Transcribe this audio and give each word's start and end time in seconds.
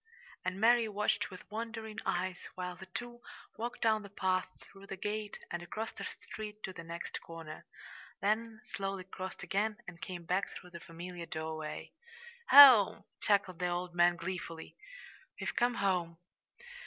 And 0.43 0.59
Mary 0.59 0.87
watched 0.87 1.29
with 1.29 1.43
wondering 1.51 1.99
eyes 2.07 2.49
while 2.55 2.75
the 2.75 2.87
two 2.87 3.21
walked 3.55 3.83
down 3.83 4.01
the 4.01 4.09
path, 4.09 4.47
through 4.59 4.87
the 4.87 4.97
gate 4.97 5.37
and 5.51 5.61
across 5.61 5.91
the 5.91 6.05
street 6.23 6.63
to 6.63 6.73
the 6.73 6.83
next 6.83 7.21
corner, 7.21 7.67
then 8.19 8.61
slowly 8.65 9.03
crossed 9.03 9.43
again 9.43 9.77
and 9.87 10.01
came 10.01 10.23
back 10.25 10.49
through 10.55 10.71
the 10.71 10.79
familiar 10.79 11.27
doorway. 11.27 11.91
"Home!" 12.49 13.03
chuckled 13.21 13.59
the 13.59 13.67
old 13.67 13.93
man 13.93 14.15
gleefully. 14.15 14.75
"We've 15.39 15.55
come 15.55 15.75
home!" 15.75 16.17